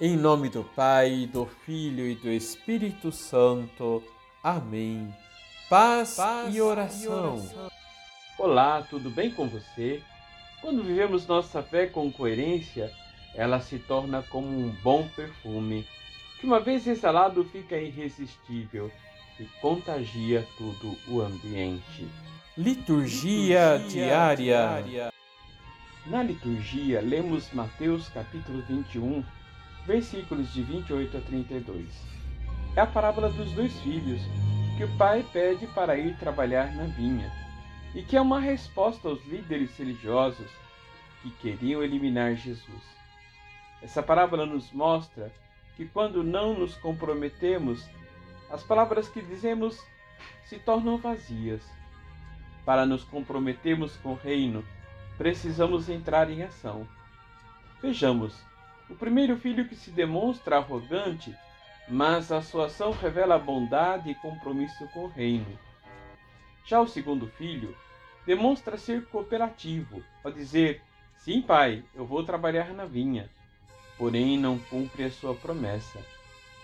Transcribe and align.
Em 0.00 0.16
nome 0.16 0.48
do 0.48 0.64
Pai, 0.64 1.28
do 1.32 1.46
Filho 1.46 2.04
e 2.04 2.16
do 2.16 2.28
Espírito 2.28 3.12
Santo. 3.12 4.02
Amém. 4.42 5.14
Paz, 5.70 6.16
Paz 6.16 6.52
e, 6.52 6.60
oração. 6.60 7.04
e 7.04 7.08
oração. 7.08 7.70
Olá, 8.36 8.82
tudo 8.90 9.08
bem 9.08 9.30
com 9.30 9.48
você? 9.48 10.02
Quando 10.60 10.82
vivemos 10.82 11.28
nossa 11.28 11.62
fé 11.62 11.86
com 11.86 12.10
coerência, 12.10 12.90
ela 13.36 13.60
se 13.60 13.78
torna 13.78 14.20
como 14.24 14.48
um 14.48 14.70
bom 14.82 15.08
perfume, 15.14 15.86
que 16.40 16.46
uma 16.46 16.58
vez 16.58 16.88
exalado 16.88 17.44
fica 17.44 17.76
irresistível 17.76 18.90
e 19.38 19.44
contagia 19.60 20.44
todo 20.58 20.98
o 21.06 21.20
ambiente. 21.20 22.08
Liturgia, 22.58 23.76
liturgia 23.76 23.88
diária. 23.88 24.36
diária. 24.36 25.12
Na 26.06 26.20
liturgia, 26.20 27.00
lemos 27.00 27.52
Mateus 27.52 28.08
capítulo 28.08 28.60
21, 28.68 29.24
versículos 29.86 30.52
de 30.52 30.62
28 30.62 31.16
a 31.16 31.20
32. 31.20 31.86
É 32.76 32.80
a 32.80 32.86
parábola 32.86 33.28
dos 33.30 33.52
dois 33.52 33.72
filhos, 33.80 34.20
que 34.76 34.84
o 34.84 34.96
pai 34.96 35.24
pede 35.32 35.66
para 35.68 35.96
ir 35.96 36.16
trabalhar 36.18 36.74
na 36.74 36.84
vinha, 36.84 37.30
e 37.94 38.02
que 38.02 38.16
é 38.16 38.20
uma 38.20 38.40
resposta 38.40 39.08
aos 39.08 39.24
líderes 39.26 39.76
religiosos 39.76 40.50
que 41.22 41.30
queriam 41.30 41.82
eliminar 41.82 42.34
Jesus. 42.34 42.82
Essa 43.82 44.02
parábola 44.02 44.46
nos 44.46 44.72
mostra 44.72 45.32
que 45.76 45.86
quando 45.86 46.24
não 46.24 46.58
nos 46.58 46.74
comprometemos, 46.76 47.86
as 48.50 48.62
palavras 48.62 49.08
que 49.08 49.22
dizemos 49.22 49.78
se 50.44 50.58
tornam 50.58 50.98
vazias. 50.98 51.62
Para 52.64 52.86
nos 52.86 53.04
comprometermos 53.04 53.96
com 53.98 54.12
o 54.12 54.16
reino, 54.16 54.64
precisamos 55.18 55.88
entrar 55.88 56.30
em 56.30 56.42
ação. 56.42 56.88
Vejamos, 57.82 58.34
o 58.88 58.94
primeiro 58.94 59.36
filho 59.36 59.66
que 59.66 59.74
se 59.74 59.90
demonstra 59.90 60.56
arrogante, 60.56 61.34
mas 61.88 62.30
a 62.30 62.42
sua 62.42 62.66
ação 62.66 62.92
revela 62.92 63.38
bondade 63.38 64.10
e 64.10 64.14
compromisso 64.14 64.86
com 64.88 65.04
o 65.04 65.08
reino. 65.08 65.58
Já 66.64 66.80
o 66.80 66.88
segundo 66.88 67.26
filho 67.26 67.76
demonstra 68.26 68.76
ser 68.76 69.06
cooperativo, 69.06 70.02
ao 70.22 70.32
dizer: 70.32 70.82
Sim, 71.18 71.42
pai, 71.42 71.84
eu 71.94 72.06
vou 72.06 72.24
trabalhar 72.24 72.72
na 72.72 72.84
vinha, 72.84 73.30
porém 73.98 74.38
não 74.38 74.58
cumpre 74.58 75.04
a 75.04 75.10
sua 75.10 75.34
promessa. 75.34 75.98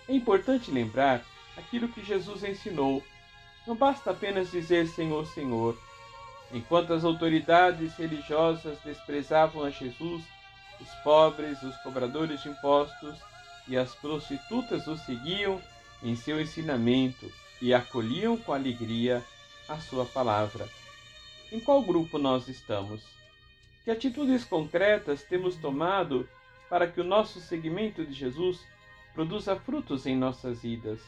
É 0.09 0.15
importante 0.15 0.71
lembrar 0.71 1.23
aquilo 1.57 1.89
que 1.89 2.05
Jesus 2.05 2.43
ensinou. 2.45 3.03
Não 3.67 3.77
basta 3.77 4.11
apenas 4.11 4.51
dizer 4.51 4.87
Senhor, 4.89 5.27
Senhor. 5.27 5.79
Enquanto 6.53 6.93
as 6.93 7.05
autoridades 7.05 7.95
religiosas 7.95 8.79
desprezavam 8.85 9.63
a 9.65 9.71
Jesus, 9.71 10.25
os 10.81 10.89
pobres, 11.03 11.63
os 11.63 11.77
cobradores 11.79 12.43
de 12.43 12.49
impostos 12.49 13.19
e 13.69 13.77
as 13.77 13.95
prostitutas 13.95 14.87
o 14.87 14.97
seguiam 14.97 15.61
em 16.03 16.17
seu 16.17 16.41
ensinamento 16.41 17.31
e 17.61 17.75
acolhiam 17.75 18.37
com 18.37 18.53
alegria 18.53 19.23
a 19.69 19.79
sua 19.79 20.05
palavra. 20.07 20.69
Em 21.53 21.61
qual 21.61 21.83
grupo 21.83 22.19
nós 22.19 22.49
estamos? 22.49 23.03
Que 23.85 23.91
atitudes 23.91 24.45
concretas 24.45 25.23
temos 25.23 25.57
tomado 25.57 26.29
para 26.69 26.87
que 26.87 27.01
o 27.01 27.05
nosso 27.05 27.41
seguimento 27.41 28.05
de 28.05 28.13
Jesus 28.13 28.65
produza 29.15 29.57
frutos 29.57 30.07
em 30.07 30.17
nossas 30.17 30.63
vidas? 30.63 31.01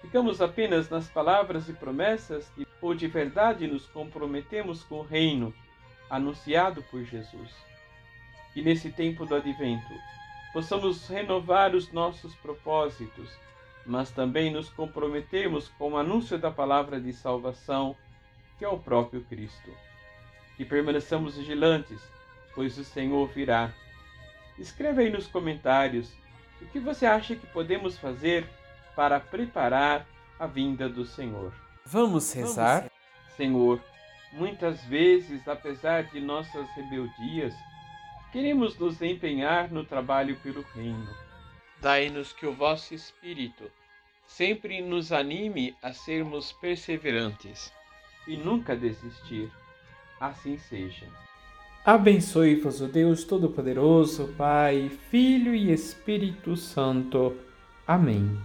Ficamos 0.00 0.40
apenas 0.42 0.90
nas 0.90 1.08
palavras 1.08 1.68
e 1.68 1.72
promessas 1.72 2.50
ou 2.80 2.94
de 2.94 3.06
verdade 3.06 3.66
nos 3.66 3.86
comprometemos 3.86 4.84
com 4.84 5.00
o 5.00 5.02
reino 5.02 5.52
anunciado 6.10 6.82
por 6.90 7.02
Jesus? 7.02 7.50
Que 8.54 8.62
nesse 8.62 8.90
tempo 8.90 9.26
do 9.26 9.34
advento 9.34 9.92
possamos 10.52 11.08
renovar 11.08 11.74
os 11.74 11.92
nossos 11.92 12.34
propósitos, 12.36 13.28
mas 13.84 14.12
também 14.12 14.52
nos 14.52 14.70
comprometermos 14.70 15.68
com 15.76 15.92
o 15.92 15.96
anúncio 15.98 16.38
da 16.38 16.50
palavra 16.50 17.00
de 17.00 17.12
salvação, 17.12 17.96
que 18.56 18.64
é 18.64 18.68
o 18.68 18.78
próprio 18.78 19.22
Cristo. 19.24 19.70
Que 20.56 20.64
permaneçamos 20.64 21.36
vigilantes, 21.36 22.00
pois 22.54 22.78
o 22.78 22.84
Senhor 22.84 23.26
virá. 23.26 23.72
Escreva 24.56 25.00
aí 25.00 25.10
nos 25.10 25.26
comentários 25.26 26.12
o 26.62 26.66
que 26.66 26.78
você 26.78 27.04
acha 27.04 27.34
que 27.34 27.46
podemos 27.48 27.98
fazer 27.98 28.48
para 28.94 29.18
preparar 29.18 30.06
a 30.38 30.46
vinda 30.46 30.88
do 30.88 31.04
Senhor. 31.04 31.52
Vamos 31.84 32.32
rezar? 32.32 32.88
Senhor, 33.36 33.80
muitas 34.32 34.84
vezes, 34.84 35.46
apesar 35.48 36.04
de 36.04 36.20
nossas 36.20 36.68
rebeldias, 36.76 37.52
queremos 38.34 38.76
nos 38.76 39.00
empenhar 39.00 39.70
no 39.70 39.84
trabalho 39.84 40.36
pelo 40.42 40.62
reino. 40.74 41.08
Dai-nos 41.80 42.32
que 42.32 42.44
o 42.44 42.52
vosso 42.52 42.92
Espírito 42.92 43.70
sempre 44.26 44.82
nos 44.82 45.12
anime 45.12 45.72
a 45.80 45.92
sermos 45.92 46.50
perseverantes 46.50 47.72
e 48.26 48.36
nunca 48.36 48.74
desistir. 48.74 49.48
Assim 50.18 50.58
seja. 50.58 51.06
Abençoe-vos 51.84 52.80
o 52.80 52.88
Deus 52.88 53.22
Todo-Poderoso, 53.22 54.34
Pai, 54.36 54.90
Filho 55.10 55.54
e 55.54 55.70
Espírito 55.70 56.56
Santo. 56.56 57.36
Amém. 57.86 58.36